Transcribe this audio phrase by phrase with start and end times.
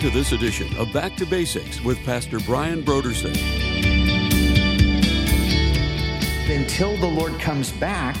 [0.00, 3.36] to this edition of Back to Basics with Pastor Brian Brodersen.
[6.48, 8.16] Until the Lord comes back,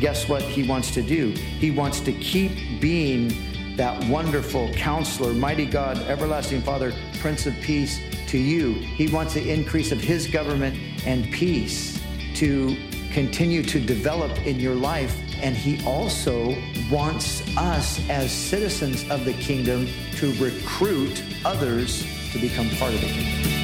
[0.00, 1.28] guess what He wants to do?
[1.28, 3.32] He wants to keep being
[3.76, 8.72] that wonderful counselor, mighty God, everlasting Father, Prince of Peace to you.
[8.72, 10.76] He wants the increase of His government
[11.06, 12.02] and peace
[12.34, 12.76] to
[13.12, 15.16] continue to develop in your life.
[15.42, 16.56] And He also
[16.90, 23.06] wants us as citizens of the kingdom to recruit others to become part of the
[23.06, 23.60] kingdom.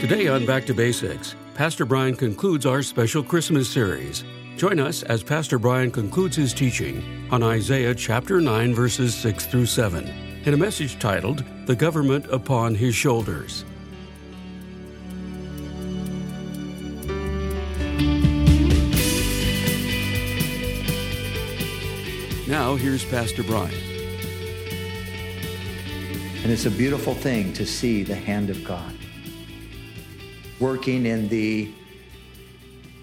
[0.00, 4.24] Today on Back to Basics, Pastor Brian concludes our special Christmas series.
[4.56, 9.66] Join us as Pastor Brian concludes his teaching on Isaiah chapter 9, verses 6 through
[9.66, 10.06] 7,
[10.44, 13.64] in a message titled The Government Upon His Shoulders.
[22.60, 23.72] Now, here's Pastor Brian.
[26.42, 28.92] And it's a beautiful thing to see the hand of God
[30.58, 31.72] working in the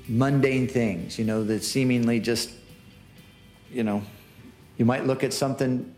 [0.09, 2.49] mundane things, you know, that seemingly just,
[3.71, 4.03] you know,
[4.75, 5.95] you might look at something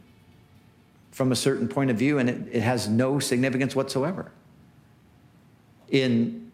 [1.09, 4.31] from a certain point of view and it, it has no significance whatsoever.
[5.89, 6.52] In,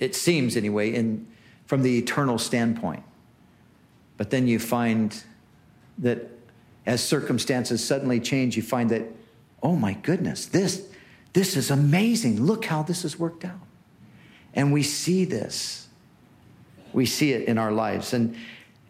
[0.00, 1.24] it seems anyway, in,
[1.66, 3.04] from the eternal standpoint.
[4.16, 5.22] But then you find
[5.98, 6.28] that
[6.86, 9.02] as circumstances suddenly change, you find that,
[9.62, 10.88] oh my goodness, this,
[11.32, 12.42] this is amazing.
[12.42, 13.60] Look how this has worked out.
[14.54, 15.88] And we see this.
[16.92, 18.12] We see it in our lives.
[18.12, 18.36] And,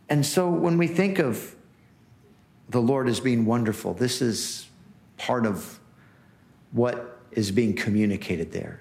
[0.08, 1.54] and so when we think of
[2.68, 4.66] the Lord as being wonderful, this is
[5.18, 5.78] part of
[6.72, 8.80] what is being communicated there.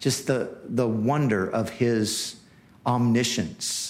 [0.00, 2.36] Just the, the wonder of his
[2.84, 3.85] omniscience,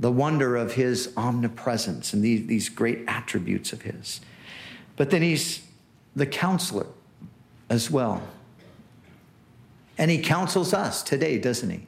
[0.00, 4.20] the wonder of his omnipresence, and these, these great attributes of his.
[4.96, 5.62] But then he's
[6.16, 6.86] the counselor
[7.68, 8.22] as well.
[9.98, 11.86] And he counsels us today, doesn't he?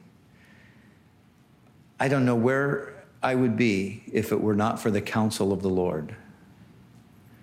[1.99, 5.61] I don't know where I would be if it were not for the counsel of
[5.61, 6.15] the Lord.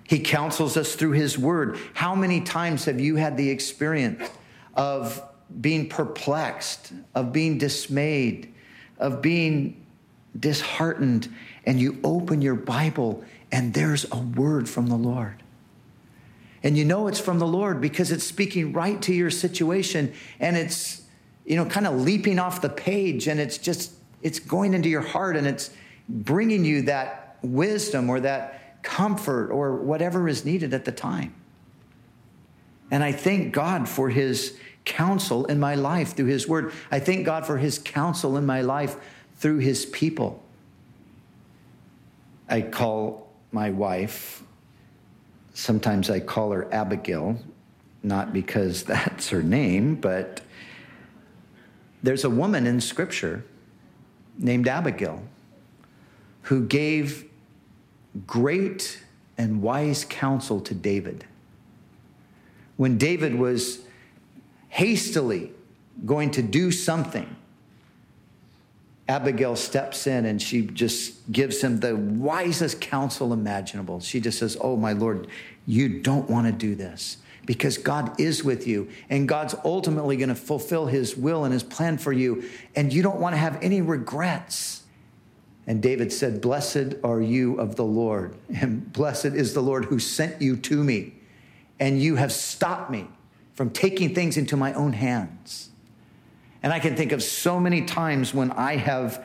[0.09, 1.79] He counsels us through his word.
[1.95, 4.29] How many times have you had the experience
[4.75, 5.23] of
[5.61, 8.53] being perplexed, of being dismayed,
[8.99, 9.82] of being
[10.39, 11.33] disheartened,
[11.65, 15.43] and you open your Bible and there's a word from the Lord?
[16.63, 20.57] And you know it's from the Lord because it's speaking right to your situation and
[20.57, 21.03] it's,
[21.45, 25.01] you know, kind of leaping off the page and it's just, it's going into your
[25.01, 25.71] heart and it's
[26.09, 31.35] bringing you that wisdom or that comfort or whatever is needed at the time.
[32.91, 36.73] And I thank God for his counsel in my life through his word.
[36.91, 38.97] I thank God for his counsel in my life
[39.43, 40.43] through his people.
[42.49, 44.43] I call my wife
[45.55, 47.39] Sometimes I call her Abigail,
[48.03, 50.41] not because that's her name, but
[52.03, 53.45] there's a woman in Scripture
[54.39, 55.23] named Abigail
[56.43, 57.29] who gave
[58.27, 59.03] great
[59.39, 61.25] and wise counsel to David.
[62.77, 63.81] When David was
[64.69, 65.53] hastily
[66.05, 67.37] going to do something,
[69.13, 74.01] Abigail steps in and she just gives him the wisest counsel imaginable.
[74.01, 75.27] She just says, Oh, my Lord,
[75.67, 80.31] you don't want to do this because God is with you and God's ultimately going
[80.31, 83.63] to fulfill his will and his plan for you, and you don't want to have
[83.63, 84.85] any regrets.
[85.67, 89.99] And David said, Blessed are you of the Lord, and blessed is the Lord who
[89.99, 91.17] sent you to me,
[91.79, 93.09] and you have stopped me
[93.53, 95.69] from taking things into my own hands.
[96.63, 99.25] And I can think of so many times when I have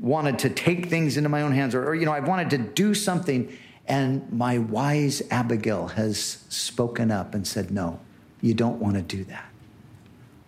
[0.00, 2.58] wanted to take things into my own hands, or, or, you know, I've wanted to
[2.58, 3.52] do something,
[3.86, 8.00] and my wise Abigail has spoken up and said, No,
[8.40, 9.44] you don't want to do that.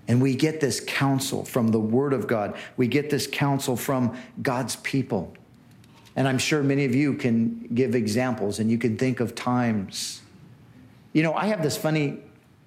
[0.08, 4.16] And we get this counsel from the Word of God, we get this counsel from
[4.42, 5.34] God's people.
[6.16, 10.20] And I'm sure many of you can give examples and you can think of times.
[11.12, 12.18] You know, I have this funny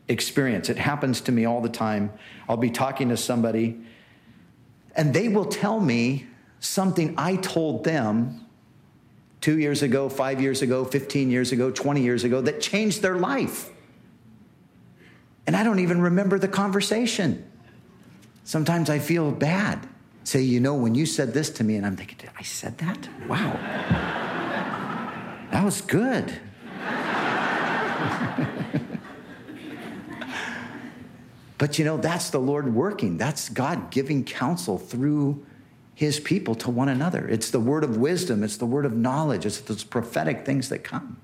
[0.08, 0.70] experience.
[0.70, 2.12] It happens to me all the time.
[2.48, 3.80] I'll be talking to somebody,
[4.96, 6.28] and they will tell me
[6.60, 8.46] something I told them
[9.42, 13.18] two years ago, five years ago, 15 years ago, 20 years ago that changed their
[13.18, 13.70] life.
[15.46, 17.46] And I don't even remember the conversation.
[18.46, 19.86] Sometimes I feel bad.
[20.24, 23.10] Say, you know, when you said this to me, and I'm thinking, I said that?
[23.28, 23.52] Wow.
[25.52, 26.34] that was good.
[31.58, 33.18] But you know, that's the Lord working.
[33.18, 35.46] That's God giving counsel through
[35.96, 37.28] his people to one another.
[37.28, 40.80] It's the word of wisdom, it's the word of knowledge, it's those prophetic things that
[40.84, 41.18] come.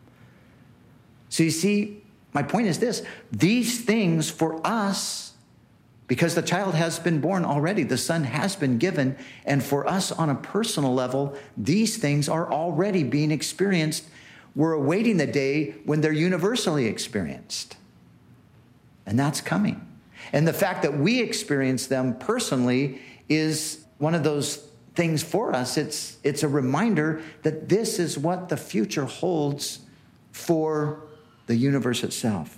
[1.29, 2.03] So you see,
[2.33, 5.33] my point is this these things for us,
[6.07, 10.11] because the child has been born already, the son has been given, and for us
[10.11, 14.05] on a personal level, these things are already being experienced.
[14.55, 17.77] We're awaiting the day when they're universally experienced.
[19.05, 19.88] And that's coming.
[20.33, 25.77] And the fact that we experience them personally is one of those things for us.
[25.77, 29.79] It's, it's a reminder that this is what the future holds
[30.31, 31.03] for
[31.47, 32.57] the universe itself.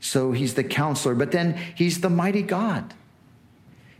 [0.00, 2.94] So he's the counselor, but then he's the mighty God.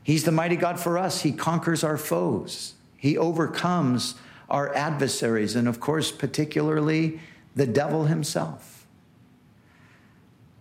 [0.02, 1.22] He's the mighty God for us.
[1.22, 4.14] He conquers our foes, he overcomes
[4.48, 7.20] our adversaries, and of course, particularly
[7.54, 8.86] the devil himself.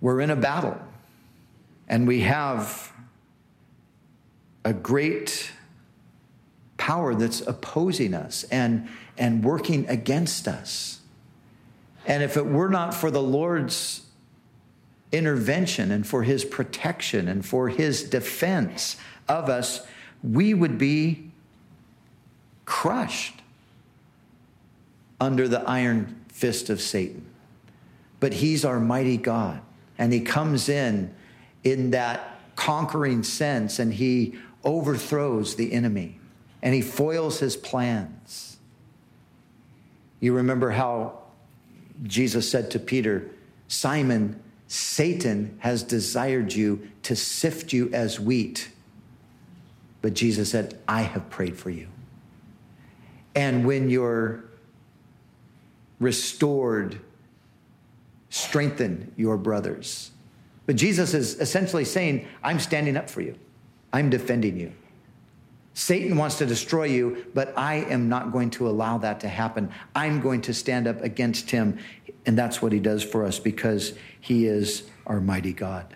[0.01, 0.77] We're in a battle,
[1.87, 2.91] and we have
[4.65, 5.51] a great
[6.77, 8.87] power that's opposing us and,
[9.17, 10.99] and working against us.
[12.05, 14.01] And if it were not for the Lord's
[15.11, 18.97] intervention and for his protection and for his defense
[19.27, 19.85] of us,
[20.23, 21.31] we would be
[22.65, 23.41] crushed
[25.19, 27.25] under the iron fist of Satan.
[28.19, 29.61] But he's our mighty God,
[29.97, 31.13] and he comes in
[31.63, 36.19] in that conquering sense and he overthrows the enemy
[36.61, 38.57] and he foils his plans.
[40.19, 41.19] You remember how
[42.03, 43.29] Jesus said to Peter,
[43.67, 48.69] Simon, Satan has desired you to sift you as wheat.
[50.01, 51.87] But Jesus said, I have prayed for you.
[53.35, 54.43] And when you're
[55.99, 56.99] restored,
[58.29, 60.11] strengthen your brothers.
[60.67, 63.35] But Jesus is essentially saying, I'm standing up for you,
[63.91, 64.73] I'm defending you.
[65.73, 69.71] Satan wants to destroy you, but I am not going to allow that to happen.
[69.95, 71.77] I'm going to stand up against him.
[72.25, 75.95] And that's what he does for us because he is our mighty God.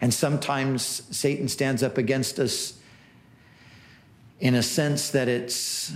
[0.00, 0.82] And sometimes
[1.16, 2.78] Satan stands up against us
[4.40, 5.92] in a sense that it's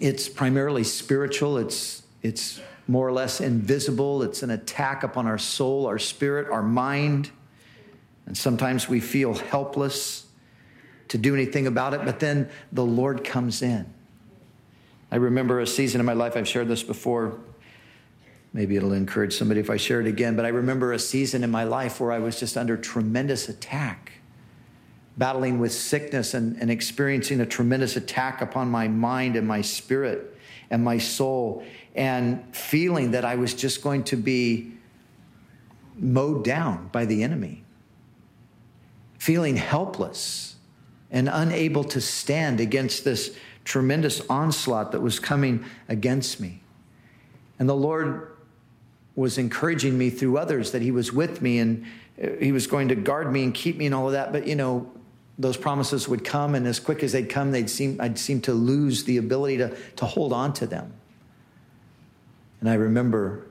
[0.00, 5.86] it's primarily spiritual it's it's more or less invisible it's an attack upon our soul
[5.86, 7.30] our spirit our mind
[8.26, 10.26] and sometimes we feel helpless
[11.08, 13.86] to do anything about it, but then the Lord comes in.
[15.10, 17.38] I remember a season in my life, I've shared this before.
[18.52, 21.50] Maybe it'll encourage somebody if I share it again, but I remember a season in
[21.50, 24.12] my life where I was just under tremendous attack,
[25.16, 30.35] battling with sickness and, and experiencing a tremendous attack upon my mind and my spirit
[30.70, 31.64] and my soul,
[31.94, 34.72] and feeling that I was just going to be
[35.96, 37.64] mowed down by the enemy,
[39.18, 40.56] feeling helpless
[41.10, 46.60] and unable to stand against this tremendous onslaught that was coming against me.
[47.58, 48.36] And the Lord
[49.14, 51.84] was encouraging me through others that He was with me and
[52.22, 54.32] uh, He was going to guard me and keep me and all of that.
[54.32, 54.92] But, you know,
[55.38, 58.52] those promises would come, and as quick as they'd come, they'd seem, I'd seem to
[58.52, 60.92] lose the ability to, to hold on to them.
[62.60, 63.46] And I remember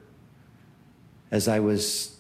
[1.32, 2.18] as I was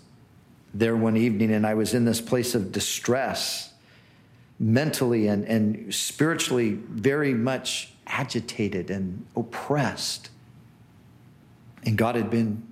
[0.74, 3.74] there one evening and I was in this place of distress
[4.60, 10.30] mentally and, and spiritually very much agitated and oppressed.
[11.84, 12.64] And God had been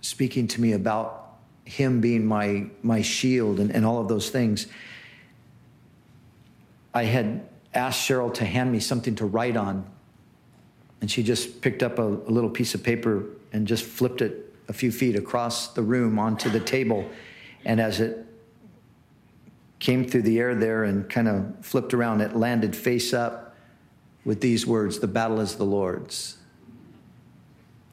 [0.00, 4.66] speaking to me about Him being my, my shield and, and all of those things.
[6.94, 9.86] I had asked Cheryl to hand me something to write on,
[11.00, 14.54] and she just picked up a, a little piece of paper and just flipped it
[14.68, 17.08] a few feet across the room onto the table.
[17.64, 18.26] And as it
[19.82, 22.20] came through the air there and kind of flipped around.
[22.20, 23.56] It landed face up
[24.24, 26.38] with these words The battle is the Lord's.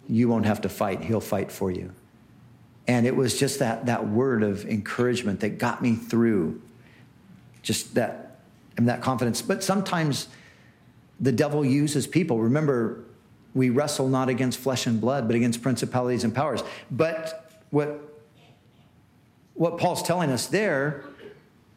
[0.08, 1.92] You won't have to fight, He'll fight for you.
[2.88, 6.62] And it was just that, that word of encouragement that got me through
[7.64, 8.29] just that,
[8.86, 9.42] that confidence.
[9.42, 10.28] But sometimes
[11.20, 12.40] the devil uses people.
[12.40, 13.04] Remember,
[13.54, 16.64] we wrestle not against flesh and blood, but against principalities and powers.
[16.90, 18.02] But what,
[19.56, 21.04] what Paul's telling us there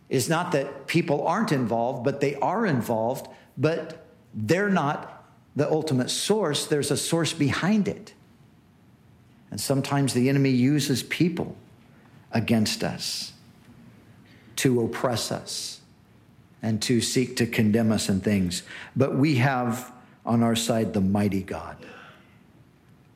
[0.09, 5.25] is not that people aren't involved, but they are involved, but they're not
[5.57, 6.67] the ultimate source.
[6.67, 8.15] There's a source behind it.
[9.51, 11.57] And sometimes the enemy uses people
[12.31, 13.33] against us
[14.57, 15.82] to oppress us
[16.63, 18.63] and to seek to condemn us in things.
[18.95, 19.93] But we have
[20.25, 21.77] on our side the mighty God.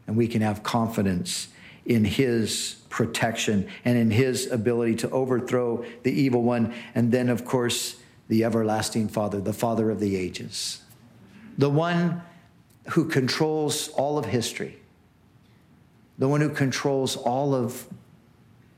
[0.07, 1.49] And we can have confidence
[1.85, 6.75] in his protection and in his ability to overthrow the evil one.
[6.95, 7.97] And then, of course,
[8.29, 10.81] the everlasting Father, the Father of the ages,
[11.57, 12.23] the one
[12.91, 14.79] who controls all of history,
[16.19, 17.87] the one who controls all of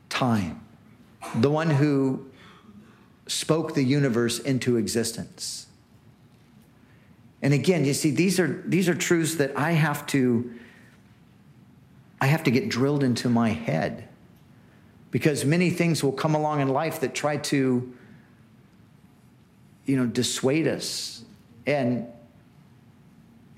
[0.09, 0.61] time,
[1.35, 2.28] the one who
[3.29, 5.67] spoke the universe into existence.
[7.41, 10.51] And again, you see, these are, these are truths that I have to,
[12.19, 14.07] I have to get drilled into my head
[15.11, 17.93] because many things will come along in life that try to,
[19.85, 21.23] you know, dissuade us
[21.67, 22.07] and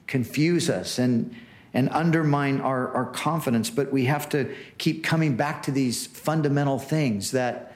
[0.06, 1.34] confuse us and,
[1.74, 3.70] and undermine our, our confidence.
[3.70, 7.71] But we have to keep coming back to these fundamental things that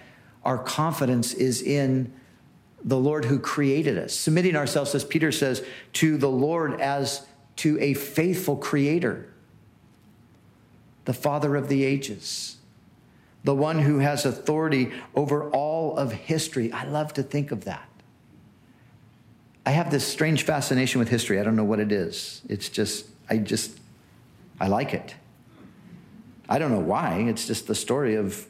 [0.46, 2.14] our confidence is in
[2.84, 7.26] the Lord who created us, submitting ourselves, as Peter says, to the Lord as
[7.58, 9.28] to a faithful creator,
[11.06, 12.58] the Father of the ages,
[13.44, 16.72] the one who has authority over all of history.
[16.72, 17.90] I love to think of that.
[19.66, 21.40] I have this strange fascination with history.
[21.40, 22.44] I don't know what it is.
[22.48, 23.80] It's just, I just,
[24.60, 25.16] I like it.
[26.48, 27.26] I don't know why.
[27.28, 28.46] It's just the story of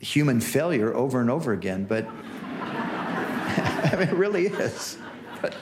[0.00, 2.06] human failure over and over again, but
[2.60, 4.98] I mean, it really is.
[5.40, 5.56] But,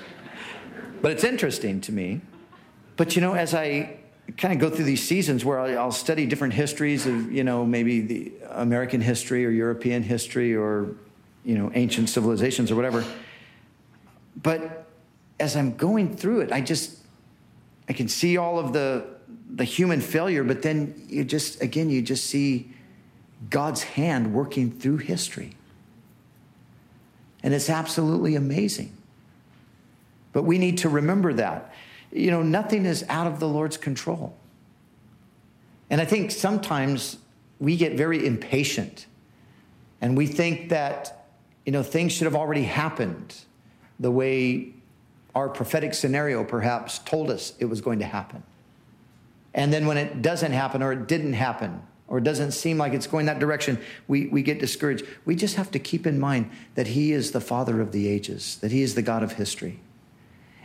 [1.02, 2.20] but it's interesting to me.
[2.96, 3.98] But you know, as I
[4.36, 8.00] kind of go through these seasons where I'll study different histories of, you know, maybe
[8.00, 10.94] the American history or European history or,
[11.44, 13.04] you know, ancient civilizations or whatever.
[14.42, 14.86] But
[15.38, 16.98] as I'm going through it, I just,
[17.88, 19.06] I can see all of the,
[19.48, 22.72] the human failure, but then you just, again, you just see
[23.50, 25.52] God's hand working through history.
[27.42, 28.92] And it's absolutely amazing.
[30.32, 31.72] But we need to remember that.
[32.12, 34.36] You know, nothing is out of the Lord's control.
[35.90, 37.18] And I think sometimes
[37.58, 39.06] we get very impatient
[40.00, 41.26] and we think that,
[41.64, 43.34] you know, things should have already happened
[43.98, 44.72] the way
[45.34, 48.42] our prophetic scenario perhaps told us it was going to happen.
[49.54, 52.92] And then when it doesn't happen or it didn't happen, or it doesn't seem like
[52.92, 55.04] it's going that direction, we, we get discouraged.
[55.24, 58.56] We just have to keep in mind that He is the Father of the ages,
[58.58, 59.80] that He is the God of history,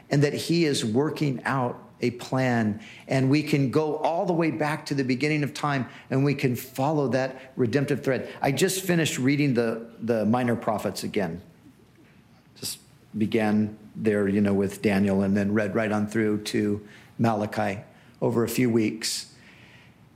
[0.09, 2.79] and that He is working out a plan.
[3.07, 6.33] And we can go all the way back to the beginning of time and we
[6.33, 8.29] can follow that redemptive thread.
[8.41, 11.41] I just finished reading the, the minor prophets again.
[12.59, 12.79] Just
[13.17, 16.85] began there, you know, with Daniel and then read right on through to
[17.19, 17.81] Malachi
[18.21, 19.30] over a few weeks.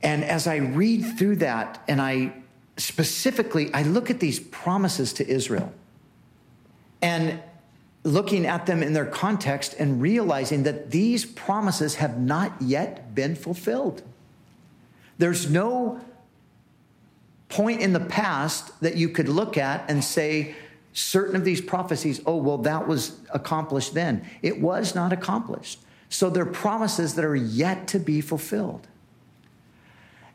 [0.02, 2.32] And as I read through that, and I
[2.76, 5.72] specifically, I look at these promises to Israel
[7.00, 7.40] and
[8.04, 13.34] looking at them in their context and realizing that these promises have not yet been
[13.34, 14.02] fulfilled.
[15.18, 16.00] There's no
[17.48, 20.54] point in the past that you could look at and say,
[20.92, 24.24] certain of these prophecies, oh, well, that was accomplished then.
[24.40, 25.80] It was not accomplished.
[26.08, 28.86] So they're promises that are yet to be fulfilled.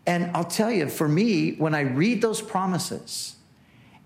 [0.06, 3.36] And I'll tell you, for me, when I read those promises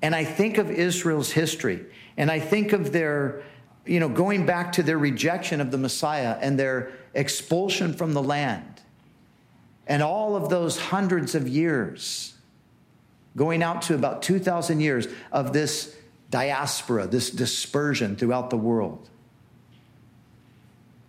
[0.02, 1.86] and I think of Israel's history
[2.18, 3.44] and I think of their,
[3.86, 8.22] you know, going back to their rejection of the Messiah and their expulsion from the
[8.22, 8.82] land
[9.88, 12.34] and all of those hundreds of years,
[13.38, 15.96] going out to about 2,000 years of this
[16.30, 19.10] diaspora, this dispersion throughout the world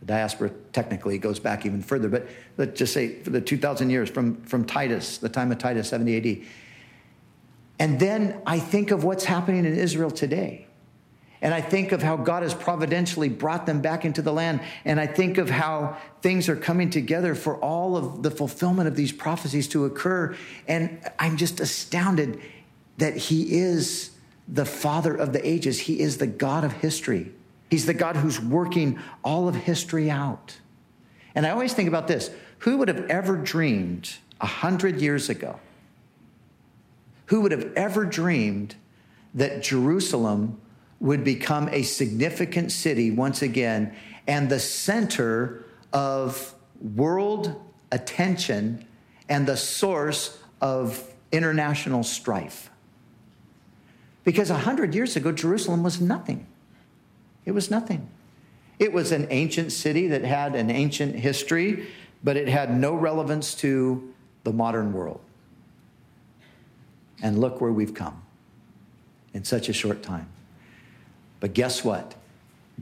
[0.07, 4.41] diaspora technically goes back even further, but let's just say for the 2,000 years from,
[4.43, 6.47] from Titus, the time of Titus, 70 AD.
[7.79, 10.67] And then I think of what's happening in Israel today.
[11.43, 14.61] And I think of how God has providentially brought them back into the land.
[14.85, 18.97] And I think of how things are coming together for all of the fulfillment of
[18.97, 20.35] these prophecies to occur.
[20.67, 22.41] And I'm just astounded
[22.97, 24.13] that He is
[24.49, 27.33] the Father of the ages, He is the God of history.
[27.71, 30.59] He's the God who's working all of history out.
[31.35, 32.31] And I always think about this
[32.61, 35.59] who would have ever dreamed a hundred years ago?
[37.27, 38.77] Who would have ever dreamed
[39.35, 40.61] that Jerusalem
[41.01, 43.95] would become a significant city once again
[44.27, 46.55] and the center of
[46.95, 47.61] world
[47.93, 48.87] attention
[49.29, 52.71] and the source of international strife?
[54.25, 56.47] Because a hundred years ago, Jerusalem was nothing.
[57.47, 58.11] It was nothing.
[58.79, 61.87] It was an ancient city that had an ancient history,
[62.23, 64.13] but it had no relevance to
[64.45, 65.21] the modern world.
[67.23, 68.23] And look where we've come
[69.33, 70.29] in such a short time.
[71.41, 72.15] But guess what?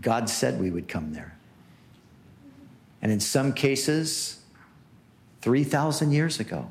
[0.01, 1.37] God said we would come there.
[3.01, 4.41] And in some cases,
[5.43, 6.71] 3,000 years ago,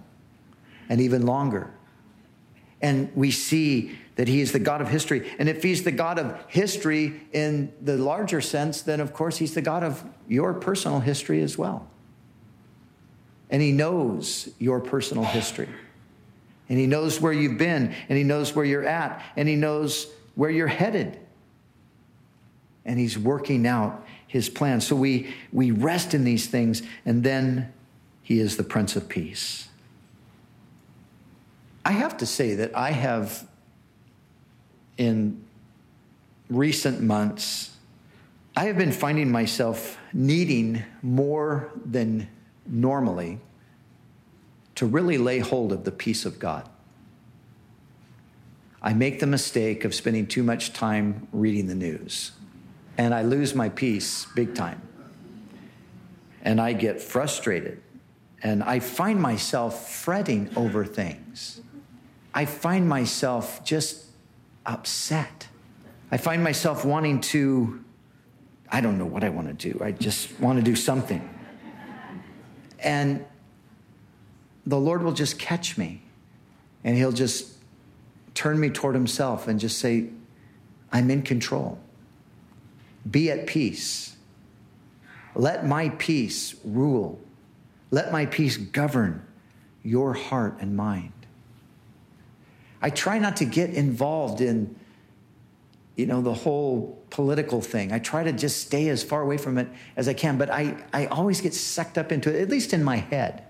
[0.89, 1.71] and even longer.
[2.81, 5.31] And we see that he is the God of history.
[5.39, 9.53] And if he's the God of history in the larger sense, then of course he's
[9.53, 11.87] the God of your personal history as well.
[13.49, 15.69] And he knows your personal history.
[16.69, 20.07] And he knows where you've been, and he knows where you're at, and he knows
[20.35, 21.19] where you're headed.
[22.85, 24.81] And he's working out his plan.
[24.81, 27.71] So we, we rest in these things, and then
[28.23, 29.67] he is the Prince of Peace.
[31.85, 33.47] I have to say that I have,
[34.97, 35.43] in
[36.49, 37.71] recent months,
[38.55, 42.27] I have been finding myself needing more than
[42.65, 43.39] normally
[44.75, 46.69] to really lay hold of the peace of God.
[48.81, 52.31] I make the mistake of spending too much time reading the news,
[52.97, 54.81] and I lose my peace big time.
[56.41, 57.81] And I get frustrated,
[58.43, 61.61] and I find myself fretting over things.
[62.33, 64.05] I find myself just
[64.65, 65.47] upset.
[66.11, 67.83] I find myself wanting to,
[68.71, 69.83] I don't know what I want to do.
[69.83, 71.27] I just want to do something.
[72.79, 73.25] And
[74.65, 76.01] the Lord will just catch me
[76.83, 77.53] and He'll just
[78.33, 80.09] turn me toward Himself and just say,
[80.91, 81.79] I'm in control.
[83.09, 84.15] Be at peace.
[85.35, 87.19] Let my peace rule.
[87.91, 89.25] Let my peace govern
[89.83, 91.11] your heart and mind.
[92.83, 94.75] I try not to get involved in,
[95.95, 97.93] you know, the whole political thing.
[97.93, 100.83] I try to just stay as far away from it as I can, but I,
[100.91, 103.45] I always get sucked up into it, at least in my head.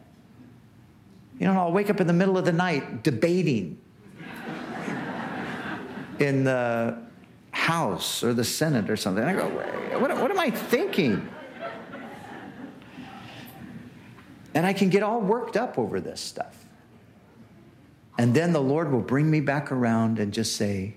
[1.39, 3.81] You know, I'll wake up in the middle of the night debating
[6.19, 7.01] in the
[7.49, 9.23] House or the Senate or something.
[9.23, 9.47] I go,
[9.99, 11.27] what, what am I thinking?
[14.53, 16.62] And I can get all worked up over this stuff.
[18.17, 20.95] And then the Lord will bring me back around and just say,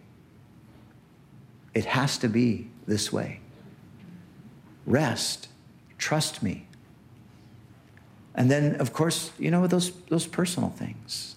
[1.75, 3.41] it has to be this way.
[4.87, 5.49] Rest,
[5.99, 6.67] trust me.
[8.35, 11.37] And then, of course, you know, those, those personal things.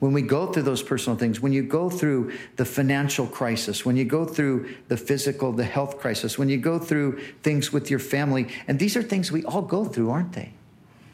[0.00, 3.96] When we go through those personal things, when you go through the financial crisis, when
[3.96, 8.00] you go through the physical, the health crisis, when you go through things with your
[8.00, 10.52] family, and these are things we all go through, aren't they?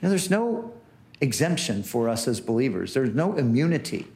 [0.00, 0.72] Now, there's no
[1.20, 4.06] exemption for us as believers, there's no immunity.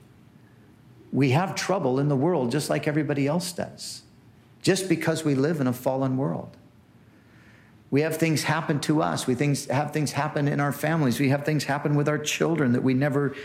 [1.13, 4.03] We have trouble in the world just like everybody else does,
[4.63, 6.57] just because we live in a fallen world.
[7.91, 9.27] We have things happen to us.
[9.27, 11.21] We things, have things happen in our families.
[11.21, 13.37] We have things happen with our children that we never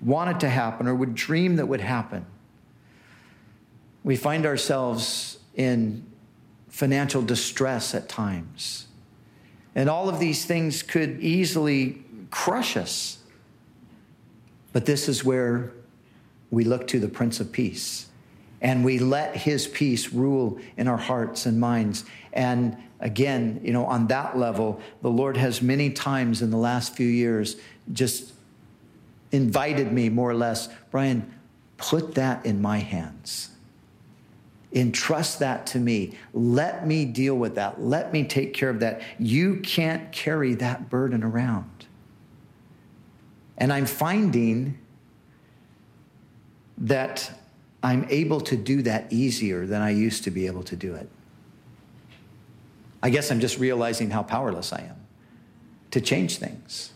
[0.00, 2.24] wanted to happen or would dream that would happen.
[4.02, 6.06] We find ourselves in
[6.70, 8.86] financial distress at times.
[9.74, 13.18] And all of these things could easily crush us.
[14.72, 15.72] But this is where
[16.50, 18.06] we look to the Prince of Peace
[18.60, 22.04] and we let his peace rule in our hearts and minds.
[22.32, 26.94] And again, you know, on that level, the Lord has many times in the last
[26.94, 27.56] few years
[27.92, 28.32] just
[29.32, 31.32] invited me more or less, Brian,
[31.78, 33.50] put that in my hands.
[34.72, 36.16] Entrust that to me.
[36.32, 37.80] Let me deal with that.
[37.80, 39.02] Let me take care of that.
[39.18, 41.79] You can't carry that burden around.
[43.60, 44.78] And I'm finding
[46.78, 47.30] that
[47.82, 51.08] I'm able to do that easier than I used to be able to do it.
[53.02, 54.96] I guess I'm just realizing how powerless I am
[55.90, 56.92] to change things.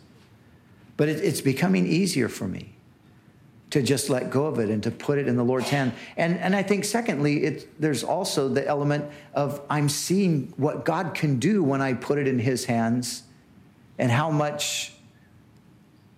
[0.96, 2.74] But it, it's becoming easier for me
[3.70, 5.92] to just let go of it and to put it in the Lord's hand.
[6.16, 11.14] And, and I think, secondly, it, there's also the element of I'm seeing what God
[11.14, 13.24] can do when I put it in His hands
[13.98, 14.93] and how much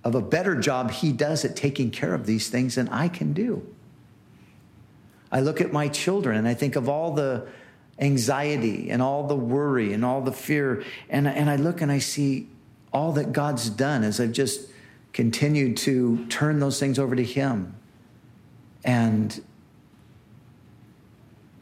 [0.07, 3.33] of a better job He does at taking care of these things than I can
[3.33, 3.67] do.
[5.33, 7.49] I look at my children and I think of all the
[7.99, 10.85] anxiety and all the worry and all the fear.
[11.11, 12.47] And, and I look and I see
[12.93, 14.71] all that God's done as I've just
[15.13, 17.75] continued to turn those things over to Him
[18.85, 19.43] and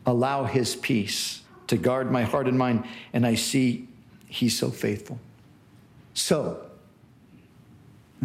[0.05, 2.85] allow His peace to guard my heart and mind.
[3.15, 3.89] And I see
[4.29, 5.19] He's so faithful.
[6.13, 6.63] So,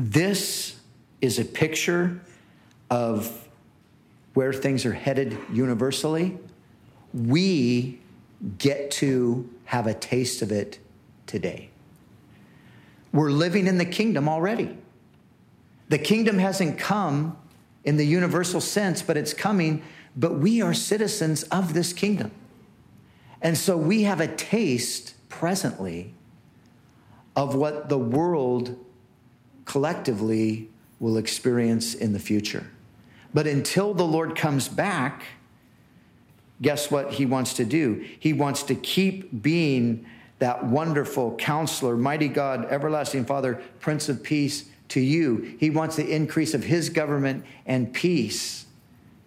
[0.06, 0.80] this
[1.22, 2.22] is a picture
[2.90, 3.48] of
[4.34, 6.38] where things are headed universally
[7.14, 8.00] we
[8.58, 10.80] get to have a taste of it
[11.26, 11.70] today.
[13.12, 14.78] We're living in the kingdom already.
[15.90, 17.38] The kingdom hasn't come
[17.84, 19.82] in the universal sense, but it's coming,
[20.16, 22.32] but we are citizens of this kingdom.
[23.42, 26.14] And so we have a taste presently
[27.36, 28.78] of what the world
[29.70, 30.68] collectively
[31.00, 32.66] will experience in the future.
[33.36, 35.24] But until the Lord comes back,
[36.60, 38.04] guess what he wants to do?
[38.20, 40.08] He wants to keep being
[40.40, 45.56] that wonderful counselor, mighty God, everlasting Father, Prince of Peace to you.
[45.60, 48.66] He wants the increase of his government and peace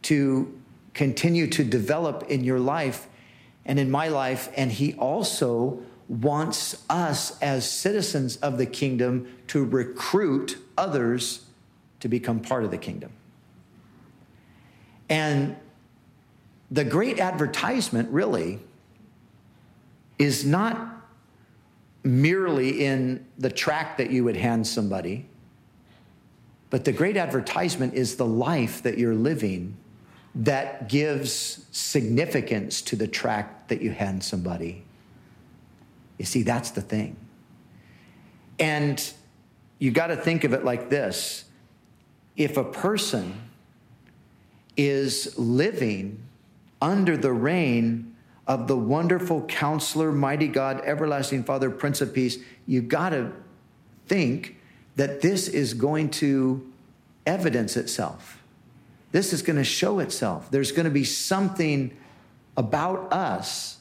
[0.03, 0.53] to
[0.93, 3.07] continue to develop in your life
[3.65, 4.49] and in my life.
[4.57, 11.47] And he also wants us as citizens of the kingdom to recruit others
[12.01, 13.13] to become part of the kingdom.
[15.09, 15.57] And
[16.71, 18.59] the great advertisement really
[20.19, 20.89] is not
[22.03, 25.27] merely in the tract that you would hand somebody,
[26.71, 29.77] but the great advertisement is the life that you're living
[30.35, 34.83] that gives significance to the tract that you hand somebody.
[36.23, 37.17] You see, that's the thing.
[38.61, 39.13] And
[39.81, 41.47] you got to think of it like this
[42.37, 43.43] if a person
[44.77, 46.23] is living
[46.81, 48.15] under the reign
[48.47, 53.33] of the wonderful counselor, mighty God, everlasting Father, Prince of Peace, you got to
[54.07, 54.59] think
[54.95, 56.73] that this is going to
[57.27, 58.41] evidence itself.
[59.11, 60.53] This is going to show itself.
[60.53, 61.97] There's going to be something
[62.57, 63.79] about us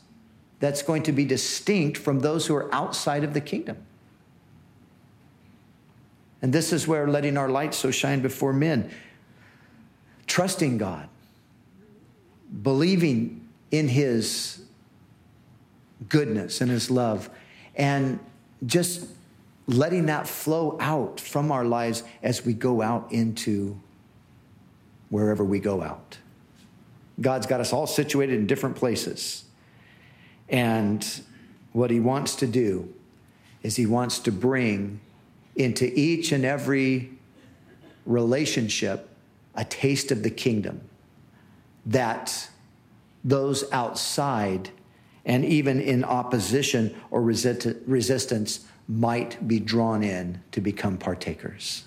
[0.61, 3.77] that's going to be distinct from those who are outside of the kingdom.
[6.41, 8.89] And this is where letting our light so shine before men,
[10.27, 11.09] trusting God,
[12.61, 14.63] believing in His
[16.07, 17.29] goodness and His love,
[17.75, 18.19] and
[18.65, 19.07] just
[19.67, 23.79] letting that flow out from our lives as we go out into
[25.09, 26.17] wherever we go out.
[27.19, 29.45] God's got us all situated in different places.
[30.51, 31.05] And
[31.71, 32.93] what He wants to do
[33.63, 34.99] is He wants to bring
[35.55, 37.11] into each and every
[38.05, 39.09] relationship
[39.55, 40.81] a taste of the kingdom
[41.85, 42.49] that
[43.23, 44.69] those outside
[45.25, 51.83] and even in opposition or resistance might be drawn in to become partakers.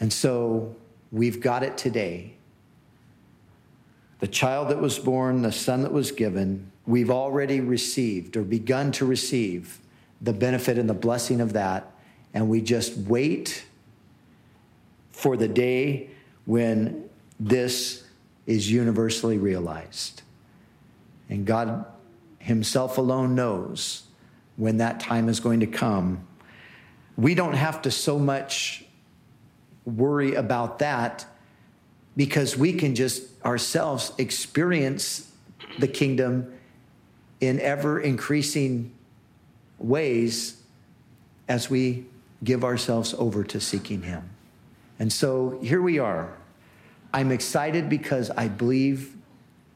[0.00, 0.74] And so
[1.12, 2.34] we've got it today.
[4.18, 8.92] The child that was born, the son that was given, we've already received or begun
[8.92, 9.80] to receive
[10.20, 11.92] the benefit and the blessing of that
[12.36, 13.64] and we just wait
[15.10, 16.10] for the day
[16.44, 17.08] when
[17.40, 18.04] this
[18.46, 20.20] is universally realized.
[21.30, 21.86] And God
[22.38, 24.02] Himself alone knows
[24.56, 26.26] when that time is going to come.
[27.16, 28.84] We don't have to so much
[29.86, 31.24] worry about that
[32.18, 35.32] because we can just ourselves experience
[35.78, 36.52] the kingdom
[37.40, 38.92] in ever increasing
[39.78, 40.60] ways
[41.48, 42.06] as we
[42.42, 44.30] give ourselves over to seeking Him.
[44.98, 46.32] And so here we are.
[47.12, 49.14] I'm excited because I believe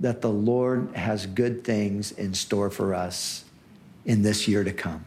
[0.00, 3.44] that the Lord has good things in store for us
[4.04, 5.04] in this year to come.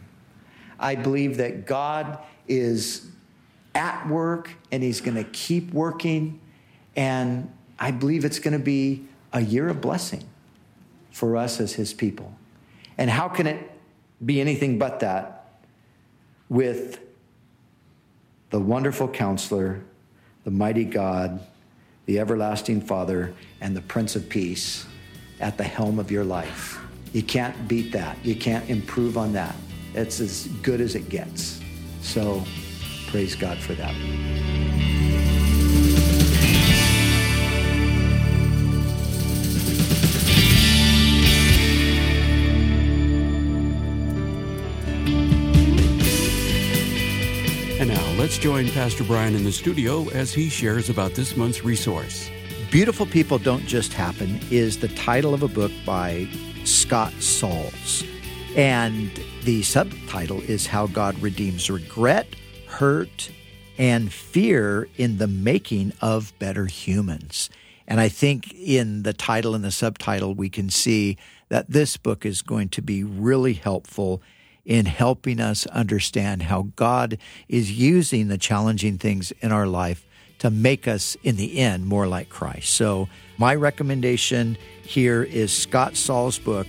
[0.78, 3.06] I believe that God is
[3.74, 6.40] at work and He's going to keep working.
[6.96, 10.24] And I believe it's going to be a year of blessing
[11.10, 12.34] for us as His people.
[12.98, 13.70] And how can it
[14.24, 15.46] be anything but that
[16.48, 17.00] with
[18.50, 19.80] the wonderful counselor,
[20.44, 21.40] the mighty God,
[22.06, 24.86] the everlasting Father, and the Prince of Peace
[25.40, 26.80] at the helm of your life.
[27.12, 28.16] You can't beat that.
[28.24, 29.54] You can't improve on that.
[29.94, 31.60] It's as good as it gets.
[32.02, 32.44] So
[33.08, 34.83] praise God for that.
[48.34, 52.28] Let's join Pastor Brian in the studio as he shares about this month's resource.
[52.72, 56.26] Beautiful People Don't Just Happen is the title of a book by
[56.64, 58.02] Scott Sauls.
[58.56, 59.08] And
[59.44, 62.26] the subtitle is How God Redeems Regret,
[62.66, 63.30] Hurt,
[63.78, 67.50] and Fear in the Making of Better Humans.
[67.86, 71.18] And I think in the title and the subtitle, we can see
[71.50, 74.20] that this book is going to be really helpful
[74.64, 80.06] in helping us understand how God is using the challenging things in our life
[80.38, 82.72] to make us, in the end, more like Christ.
[82.74, 86.66] So, my recommendation here is Scott Sauls' book,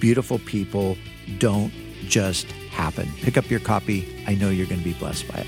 [0.00, 0.96] Beautiful People
[1.38, 1.72] Don't
[2.06, 3.08] Just Happen.
[3.22, 4.24] Pick up your copy.
[4.26, 5.46] I know you're going to be blessed by it.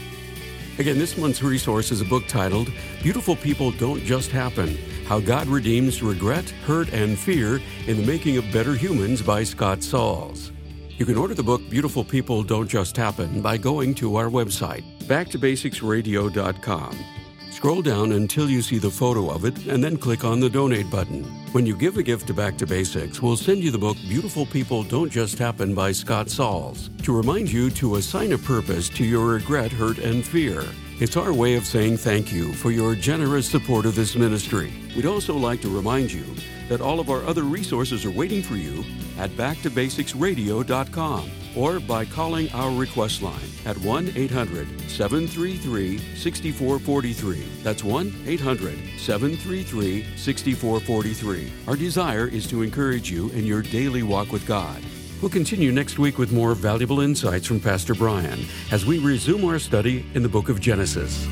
[0.79, 2.71] Again, this month's resource is a book titled
[3.03, 8.37] Beautiful People Don't Just Happen How God Redeems Regret, Hurt, and Fear in the Making
[8.37, 10.53] of Better Humans by Scott Sauls.
[11.01, 14.85] You can order the book Beautiful People Don't Just Happen by going to our website,
[15.05, 17.05] backtobasicsradio.com.
[17.51, 20.91] Scroll down until you see the photo of it and then click on the donate
[20.91, 21.25] button.
[21.53, 24.45] When you give a gift to Back to Basics, we'll send you the book Beautiful
[24.45, 29.03] People Don't Just Happen by Scott Sauls to remind you to assign a purpose to
[29.03, 30.67] your regret, hurt, and fear.
[31.01, 34.71] It's our way of saying thank you for your generous support of this ministry.
[34.95, 36.27] We'd also like to remind you
[36.69, 38.85] that all of our other resources are waiting for you
[39.17, 47.45] at backtobasicsradio.com or by calling our request line at 1 800 733 6443.
[47.63, 51.53] That's 1 800 733 6443.
[51.67, 54.83] Our desire is to encourage you in your daily walk with God.
[55.21, 59.59] We'll continue next week with more valuable insights from Pastor Brian as we resume our
[59.59, 61.27] study in the book of Genesis.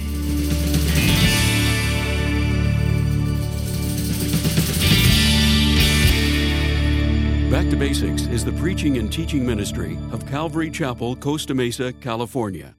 [7.50, 12.77] Back to Basics is the preaching and teaching ministry of Calvary Chapel, Costa Mesa, California.